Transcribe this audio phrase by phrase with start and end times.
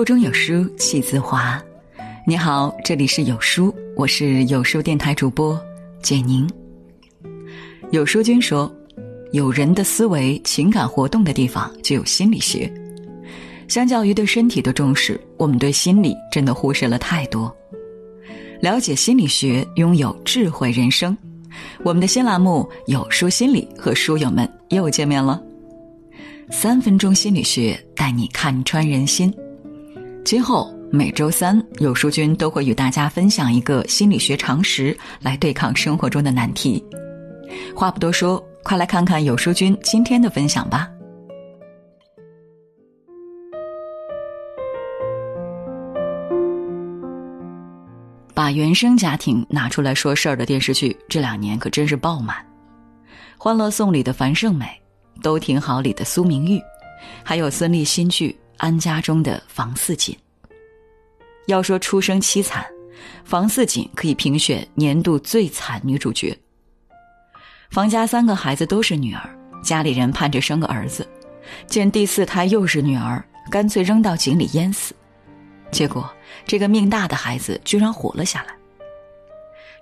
[0.00, 1.62] 腹中有书气自华。
[2.26, 5.60] 你好，这里是有书，我是有书电台主播
[6.00, 6.48] 简宁。
[7.90, 8.74] 有书君说，
[9.32, 12.72] 有人的思维、情感活动的地方就有心理学。
[13.68, 17.54] 相较于对身体的重视，我们对心理真的忽视了太多。
[18.58, 21.14] 了解心理学，拥有智慧人生。
[21.84, 25.38] 我们的新栏目《有书心理》和书友们又见面了。
[26.50, 29.30] 三分钟心理学带你看穿人心。
[30.22, 36.84] 今后每周三，有书君都会与大家分享一个心理学常识，来对抗生活中的难题。
[37.74, 40.88] 话不多说，快来看看有书君今天的分享吧。
[48.34, 52.36] 把原生家庭拿出来说事儿的电视剧，这两年可真是爆满，
[53.36, 54.66] 《欢乐颂》里的樊胜美，
[55.22, 56.60] 《都挺好》里的苏明玉，
[57.24, 60.16] 还有孙俪新剧《安家》中的房似锦。
[61.46, 62.64] 要说出生凄惨，
[63.24, 66.38] 房似锦可以评选年度最惨女主角。
[67.70, 69.28] 房家三个孩子都是女儿，
[69.64, 71.08] 家里人盼着生个儿子，
[71.66, 74.94] 见第四胎又是女儿，干脆扔到井里淹死。
[75.72, 76.08] 结果，
[76.46, 78.54] 这个命大的孩子居然活了下来。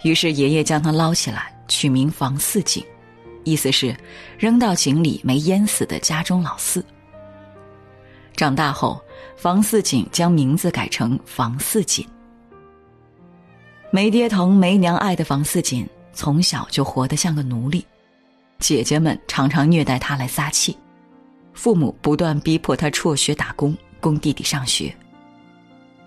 [0.05, 2.84] 于是爷爷将他捞起来，取名房似锦，
[3.42, 3.97] 意思是
[4.39, 6.84] 扔到井里没淹死的家中老四。
[8.39, 9.03] 长大后，
[9.36, 12.06] 房似锦将名字改成房似锦。
[13.91, 17.84] 没爹疼、没娘爱的房似锦，从小就活得像个奴隶，
[18.61, 20.78] 姐姐们常常虐待他来撒气，
[21.53, 24.95] 父母不断逼迫他辍学打工，供弟弟上学。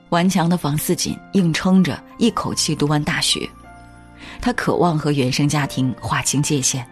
[0.08, 3.46] 顽强的房似锦硬撑着，一口气读完大学。
[4.40, 6.88] 他渴望和原生家庭划清界限，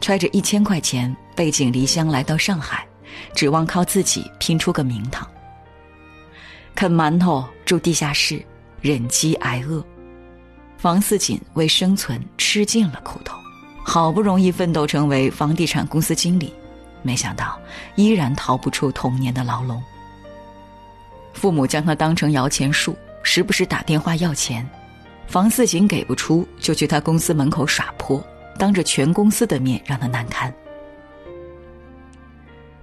[0.00, 2.86] 揣着一千块钱背井离乡来到上海，
[3.34, 5.28] 指望靠自己拼出个名堂。
[6.74, 8.44] 啃馒头，住地下室，
[8.80, 9.84] 忍饥挨饿，
[10.78, 13.38] 房似锦为生存吃尽了苦头。
[13.82, 16.54] 好不容易奋斗成为房地产公司经理，
[17.02, 17.58] 没想到
[17.96, 19.82] 依然逃不出童年的牢笼。
[21.32, 24.68] 父母将他当成摇钱树，时不时打电话要钱，
[25.26, 28.22] 房似锦给不出，就去他公司门口耍泼，
[28.58, 30.54] 当着全公司的面让他难堪。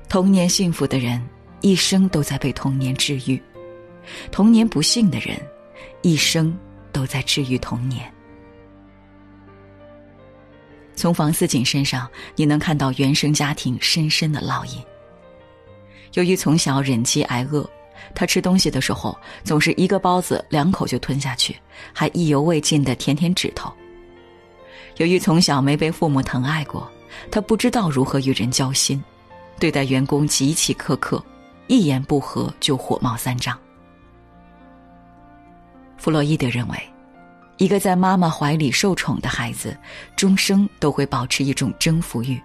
[0.09, 1.21] 童年幸福的人，
[1.61, 3.37] 一生都在被童年治愈；
[4.31, 5.37] 童年不幸的人，
[6.01, 6.57] 一生
[6.91, 8.11] 都在治愈童年。
[10.95, 14.81] 从房似锦身上，你能看到原生家庭深深的烙印。
[16.13, 17.69] 由于从小忍饥挨饿。
[18.15, 21.55] 他吃东西的时候，总是一个包子两口就吞下去，
[21.91, 23.71] 还意犹未尽的舔舔指头。
[24.97, 26.89] 由于从小没被父母疼爱过，
[27.29, 29.03] 他不知道如何与人交心，
[29.59, 31.23] 对待员工极其苛刻，
[31.67, 33.57] 一言不合就火冒三丈。
[35.97, 36.77] 弗洛伊德认为，
[37.57, 39.75] 一个在妈妈怀里受宠的孩子，
[40.15, 42.39] 终生都会保持一种征服欲，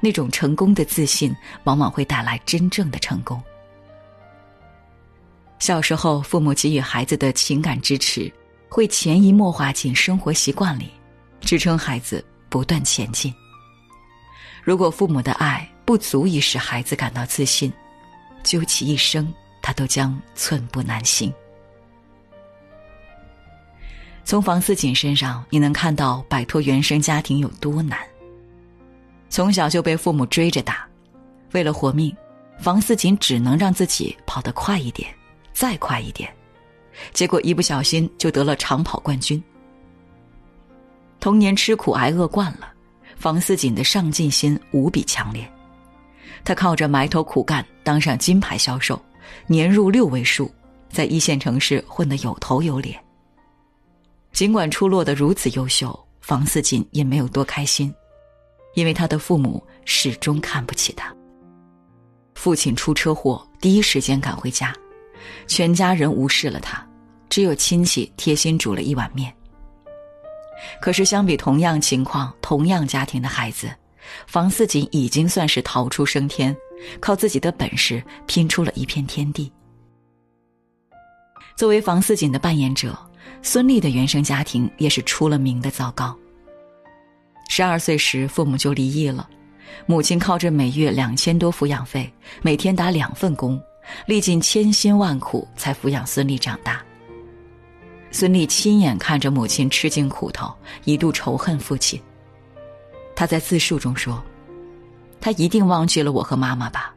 [0.00, 1.34] 那种成功的自信，
[1.64, 3.42] 往往会带来真正的成功。
[5.58, 8.32] 小时候，父母给予孩子的情感支持，
[8.68, 10.90] 会潜移默化进生活习惯里，
[11.40, 13.34] 支撑孩子不断前进。
[14.62, 17.72] 如果父母的爱不足以使孩子感到自信，
[18.42, 19.32] 究其一生，
[19.62, 21.32] 他都将寸步难行。
[24.24, 27.98] 从房似锦身上，你能看到摆脱原生家庭有多难。
[29.28, 30.84] 从小就被父母追着打，
[31.52, 32.14] 为了活命，
[32.58, 35.08] 房似锦只能让自己跑得快一点。
[35.52, 36.30] 再快一点，
[37.12, 39.42] 结果一不小心就得了长跑冠军。
[41.20, 42.72] 童年吃苦挨饿惯了，
[43.16, 45.50] 房似锦的上进心无比强烈。
[46.46, 49.02] 他靠着埋头苦干当上金牌销售，
[49.48, 50.48] 年入六位数，
[50.88, 52.96] 在一线城市混得有头有脸。
[54.32, 57.92] 尽管出落得如此优秀，房似锦也没有多开心，
[58.76, 61.12] 因为他的父母始终看不起他。
[62.36, 64.72] 父亲出车祸，第一时间赶回家。
[65.48, 66.86] 全家人无视了他，
[67.28, 69.34] 只有亲戚贴心煮了一碗面。
[70.80, 73.68] 可是相比同样情况、同样家庭的孩子，
[74.26, 76.56] 房似锦已经算是逃出升天，
[77.00, 79.52] 靠自己的本事拼出了一片天地。
[81.56, 82.96] 作为房似锦的扮演者，
[83.42, 86.16] 孙俪的原生家庭也是出了名的糟糕。
[87.48, 89.28] 十二岁时，父母就离异了，
[89.86, 92.12] 母亲靠着每月两千多抚养费，
[92.42, 93.60] 每天打两份工。
[94.06, 96.84] 历尽千辛万苦才抚养孙俪长大。
[98.10, 102.02] 孙俪亲眼看着母亲吃尽苦头，一度仇恨父亲。
[103.16, 104.22] 他在自述中说
[105.20, 106.94] ：“他一定忘记了我和妈妈吧？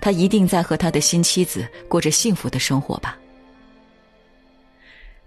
[0.00, 3.16] 他一定在和他的新妻子过着幸福的生活吧。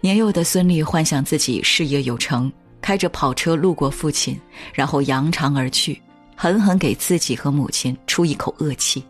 [0.00, 4.38] 年幼的孙俪幻想自己事业有成，开着跑车路过父亲，
[4.72, 6.00] 然后扬长而去，
[6.36, 9.02] 狠狠给自己和母亲出一口恶气。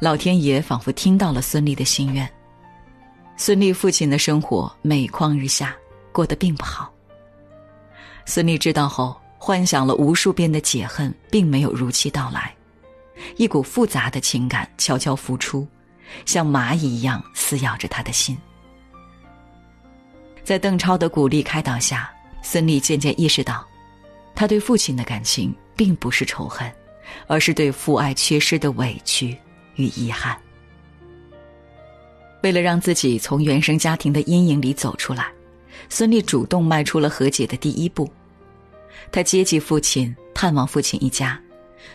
[0.00, 2.28] 老天爷仿佛听到了孙俪的心愿，
[3.36, 5.74] 孙俪父亲的生活每况日下，
[6.12, 6.92] 过得并不好。
[8.26, 12.54] 孙俪知道后，幻想了无数遍的解恨，并没有如期到来，
[13.36, 15.68] 一股复杂的情感悄悄浮出，
[16.24, 18.34] 像蚂蚁一样撕咬着他的心。
[20.44, 22.10] 在邓超的鼓励开导下，
[22.42, 23.62] 孙俪渐渐意识到，
[24.34, 26.72] 他对父亲的感情并不是仇恨，
[27.26, 29.36] 而是对父爱缺失的委屈
[29.74, 30.34] 与遗憾。
[32.42, 35.26] 为了让自己从原生家庭的阴影里走出来。
[35.90, 38.10] 孙俪主动迈出了和解的第一步，
[39.10, 41.40] 他接济父亲，探望父亲一家，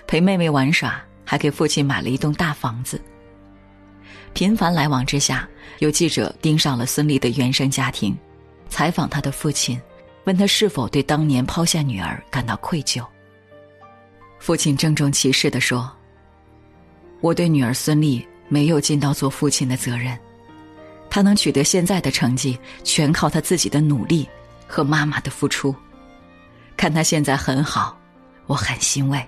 [0.08, 3.02] 陪妹妹玩耍，还给父亲买了一栋大房子。
[4.34, 5.48] 频繁来往之下，
[5.80, 8.18] 有记者盯上了孙俪的原生家庭，
[8.70, 9.80] 采访他的父亲，
[10.26, 13.06] 问他是否对当年抛下女儿感到愧疚。
[14.38, 15.92] 父亲郑重其事地说
[17.22, 20.18] ：“我对女儿孙俪没有尽到做父亲的责任。”
[21.10, 24.30] 她能取得现在的成绩，全靠她自己的努力
[24.68, 25.76] 和妈妈的付出。
[26.80, 28.00] 看他现在很好，
[28.46, 29.22] 我很欣慰。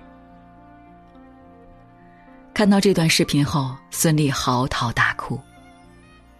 [2.54, 5.38] 看到这段视频后，孙俪嚎啕大哭。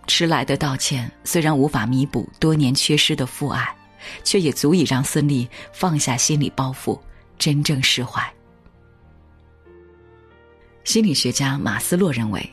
[0.06, 3.76] 迟来的道歉虽然无法弥补多年缺失的父爱，
[4.24, 6.98] 却也足以让孙俪放下心理包袱，
[7.38, 8.26] 真正释怀。
[10.82, 12.50] 心理学家马斯洛认为。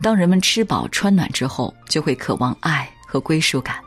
[0.00, 3.80] 当人们吃饱穿暖之后，就会渴望爱和归属感。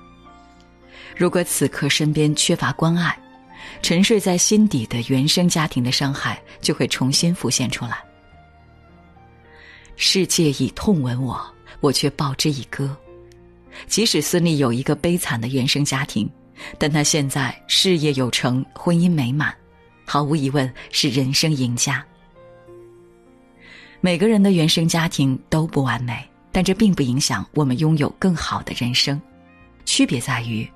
[1.16, 3.18] 如果此刻身边缺乏关爱，
[3.82, 8.04] 沉睡在心底的原生家庭的伤害就会重新浮现出来。
[9.96, 11.44] 世界以痛吻我，
[11.80, 12.96] 我却报之以歌。
[13.88, 16.30] 即使孙俪有一个悲惨的原生家庭，
[16.78, 19.56] 但她现在事业有成，婚姻美满，
[20.06, 22.04] 毫无疑问是人生赢家。
[24.00, 29.20] 每个人的原生家庭都不完美，但这并不影响我们拥有更好的人生。
[29.86, 30.68] 区别在于，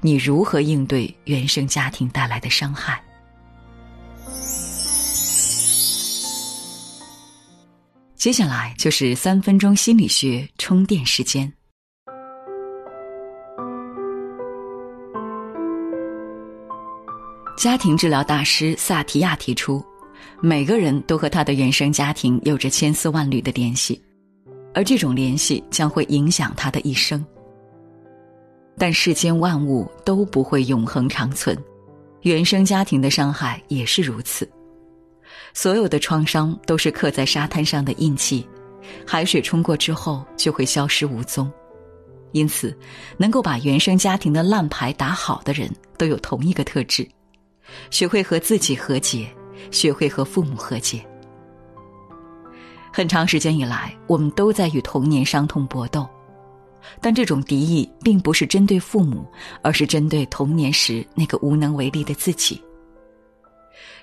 [0.00, 3.02] 你如何应对原生家庭带来的伤害。
[8.14, 11.52] 接下来就是三分钟心理学充电时间。
[17.56, 19.84] 家庭治疗大师萨提亚提出。
[20.40, 23.98] 每个人都和他的原生家庭有着千丝万缕的联系，
[24.74, 27.24] 而这种联系将会影响他的一生。
[28.76, 31.56] 但世间万物都不会永恒长存，
[32.22, 34.48] 原生家庭的伤害也是如此。
[35.52, 38.46] 所有的创伤都是刻在沙滩上的印记，
[39.06, 41.50] 海水冲过之后就会消失无踪。
[42.32, 42.76] 因此，
[43.16, 47.08] 能够把原生家庭的烂牌打好的人都有同一个特质：
[47.90, 49.28] 学会和自己和解。
[49.70, 51.02] 学会和父母和解。
[52.92, 56.06] 很长时间以来，我们都在与童年伤痛搏斗，
[57.00, 59.26] 但这种敌意并不是针对父母，
[59.62, 62.62] 而是针对童年时那个无能为力的自己。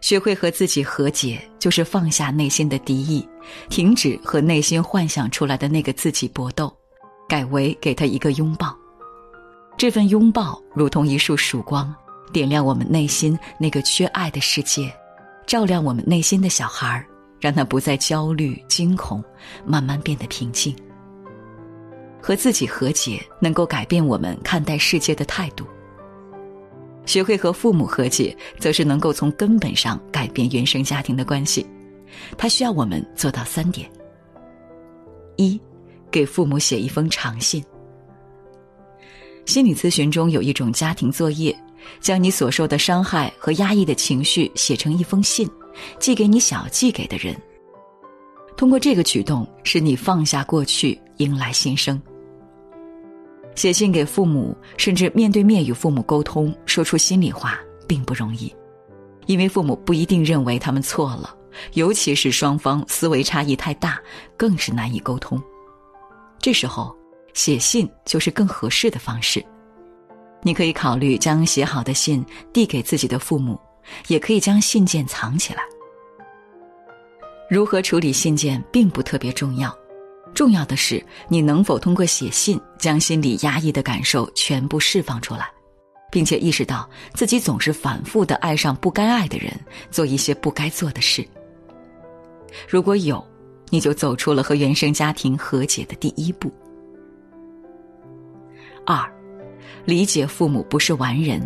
[0.02, 3.28] 学会和自己和解，就是放下内心的敌意，
[3.70, 6.76] 停止和内心幻想出来的那个自己搏斗，
[7.30, 8.76] 改为给他一个拥抱。
[9.78, 11.94] 这份拥抱如同一束曙光，
[12.34, 14.92] 点亮我们内心那个缺爱的世界。
[15.48, 17.06] 照亮我们内心的小孩儿，
[17.40, 19.24] 让他不再焦虑、惊恐，
[19.66, 20.76] 慢慢变得平静。
[22.22, 25.66] 和自己和解，能够改变我们看待世界的态度。
[27.06, 31.66] 学会和父母和解，则是能够从根本上改变原生家庭的关系。
[32.38, 33.90] 它需要我们做到三点：
[35.36, 35.60] 一，
[36.12, 37.64] 给父母写一封长信。
[39.46, 41.58] 心理咨询中有一种家庭作业。
[42.00, 45.50] 将你所受的伤害和压抑的情绪写成一封信，
[46.00, 47.36] 寄给你想要寄给的人。
[48.56, 52.00] 通过这个举动，使你放下过去，迎来新生。
[53.56, 58.54] 写信给父母，甚至面对面与父母沟通，说出心里话，并不容易，
[59.26, 61.36] 因为父母不一定认为他们错了，
[61.74, 64.00] 尤其是双方思维差异太大，
[64.38, 65.42] 更是难以沟通。
[66.40, 66.96] 这时候，
[67.34, 69.44] 写信就是更合适的方式。
[70.42, 73.60] 你可以考虑将写好的信递给自己的父母，
[74.08, 75.62] 也可以将信件藏起来。
[77.48, 79.72] 如何处理信件并不特别重要，
[80.34, 85.50] 重要的是你能否通过写信将心里压抑的感受全部释放出来，
[86.12, 89.54] 并且意识到自己总是反复的爱上不该爱的人，
[89.90, 91.26] 做一些不该做的事。
[92.68, 93.24] 如果有，
[93.70, 96.52] 你就走出了和原生家庭和解的第一步。
[98.86, 99.10] 二，
[99.86, 101.46] 理解父母不是完人，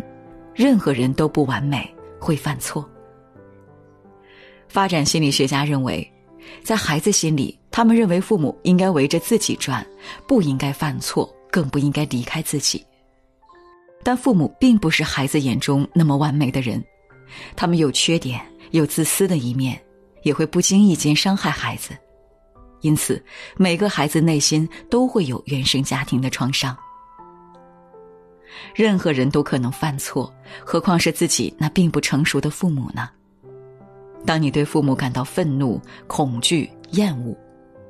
[0.54, 1.88] 任何人都不完美，
[2.18, 2.88] 会犯错。
[4.68, 6.12] 发展心理学家认为，
[6.62, 9.86] 在孩子心里，他们认为父母应该围着自己转，
[10.26, 12.84] 不应该犯错，更不应该离开自己。
[14.02, 16.82] 但父母并不是孩子眼中那么完美的人，
[17.54, 19.80] 他们有缺点，有自私的一面，
[20.22, 21.90] 也会不经意间伤害孩子。
[22.82, 23.20] 因此，
[23.56, 26.76] 每个孩子内心都会有原生家庭的创伤。
[28.74, 30.32] 任何人都可能犯错，
[30.64, 33.08] 何况是自己那并不成熟的父母呢？
[34.24, 37.36] 当你对父母感到愤怒、恐惧、厌恶，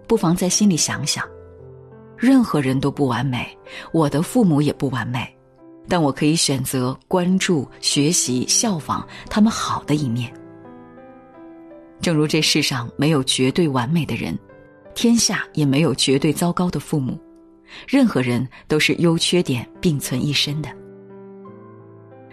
[0.06, 1.24] 不妨在心里想想：
[2.16, 3.46] 任何人都不完美，
[3.92, 5.26] 我的父母也不完美。
[5.88, 10.32] 但我可以选择关注、学习、效仿他们好的一面。
[12.00, 14.36] 正如这世上没有绝对完美的人，
[14.94, 17.16] 天下也没有绝对糟糕的父母，
[17.86, 20.68] 任何人都是优缺点并存一身的。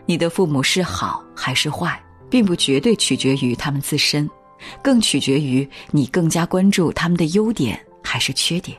[0.06, 2.03] 你的父母是好还是坏，
[2.34, 4.28] 并不绝对取决于他们自身，
[4.82, 8.76] 更取决于你更加关注他们的优点还是缺点。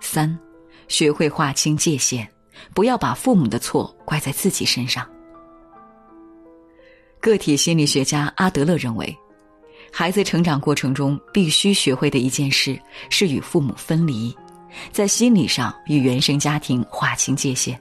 [0.00, 0.38] 三，
[0.86, 2.24] 学会划清界限。
[2.72, 5.04] 不要把父母的错怪在自己身上。
[7.20, 9.12] 个体心理学家阿德勒认为，
[9.90, 12.78] 孩子成长过程中必须学会的一件事
[13.08, 14.32] 是与父母分离，
[14.92, 17.76] 在心理上与原生家庭划清界限。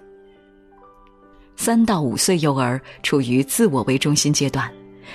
[1.60, 4.72] 三到五岁幼儿处于自我为中心阶段，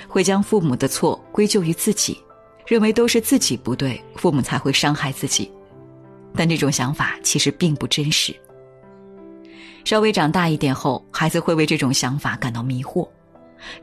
[0.07, 2.21] 会将父母的错归咎于自己，
[2.67, 5.51] 认为都是自己不对，父母才会伤害自己。
[6.35, 8.31] 但这种想法其实并不真实。
[9.85, 13.09] 稍微长大一点后，孩子会为这种想法感到迷惑：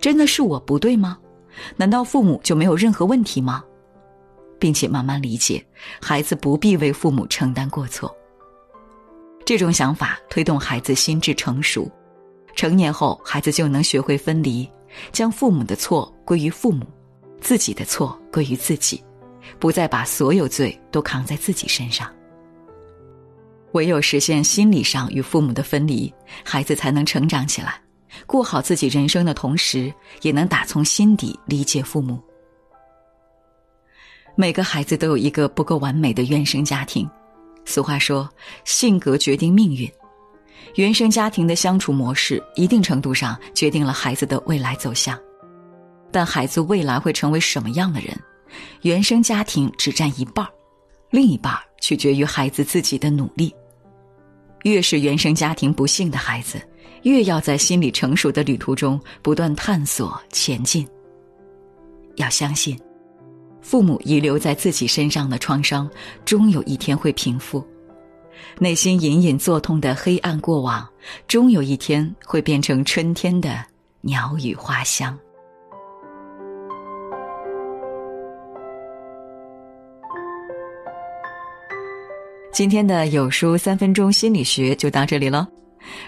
[0.01, 1.19] 真的是我不对吗？
[1.77, 3.65] 难道父母就没有任何问题吗？
[4.61, 5.67] 并且慢慢理解，
[6.01, 8.17] 孩子不必为父母承担过错。
[9.45, 11.91] 这种想法推动孩子心智成熟，
[12.55, 14.69] 成年后孩子就能学会分离，
[15.11, 16.85] 将父母的错归于父母，
[17.41, 19.03] 自己的错归于自己，
[19.59, 22.11] 不再把所有罪都扛在自己身上。
[23.73, 26.13] 唯有实现心理上与父母的分离，
[26.45, 27.81] 孩子才能成长起来，
[28.27, 32.23] 过好自己人生的同时，也能打从心底理解父母。
[34.35, 37.09] 每个孩子都有一个不够完美的原生家庭，
[37.65, 38.29] 俗话说，
[38.65, 39.91] 性格决定命运，
[40.77, 45.19] 原生家庭的相处模式，一定程度上决定了孩子的未来走向。
[46.11, 48.19] 但孩子未来会成为什么样的人，
[48.83, 50.47] 原生家庭只占一半
[51.11, 53.55] 另一半取决于孩子自己的努力。
[54.65, 56.61] 越是原生家庭不幸的孩子，
[57.03, 60.87] 越要在心理成熟的旅途中不断探索前进。
[62.17, 62.79] 要相信，
[63.61, 65.91] 父母遗留在自己身上的创伤，
[66.25, 67.61] 终有一天会平复；
[68.59, 70.89] 内心隐隐作痛的黑暗过往，
[71.27, 73.65] 终有一天会变成春天的
[74.01, 75.19] 鸟语花香。
[82.53, 85.49] 今天的有书三分钟心理学就到这里了。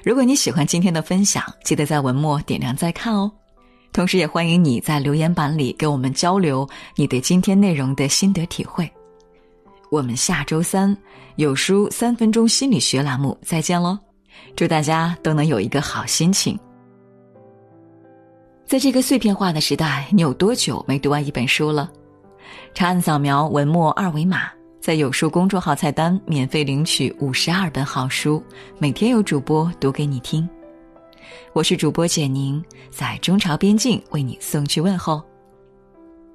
[0.05, 3.33] 如果你喜欢今天的分享，记得在文末点亮再看哦。
[3.93, 8.91] 同时，也欢迎你在留言板里跟我们交流你对今天内容的心得体会。
[9.95, 10.97] 我们下周三
[11.37, 13.97] 有书三分钟心理学栏目再见喽！
[14.57, 16.59] 祝大家都能有一个好心情。
[18.67, 21.89] 在这个碎片化的时代，你有多久没读完一本书了？
[22.75, 24.51] 长按扫描文末二维码。
[24.81, 28.43] 在有书公众号菜单免费领取五十二本好书，
[28.81, 30.47] 每天有主播读给你听。
[31.53, 32.61] 我是主播简宁，
[32.91, 35.23] 在中朝边境为你送去问候。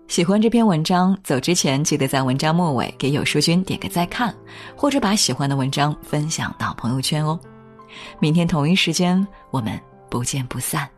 [0.09, 4.33] 喜欢这篇文章，走之前记得在文章末尾给有书君点个再看，
[4.75, 7.39] 或者把喜欢的文章分享到朋友圈哦。
[8.19, 10.89] 明天同一时间，我们不见不散。